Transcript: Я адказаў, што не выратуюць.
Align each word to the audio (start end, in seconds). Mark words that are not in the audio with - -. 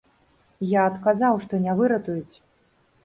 Я 0.69 0.85
адказаў, 0.91 1.37
што 1.43 1.53
не 1.67 1.77
выратуюць. 1.83 2.35